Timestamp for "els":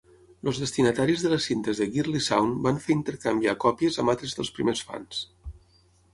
0.51-0.59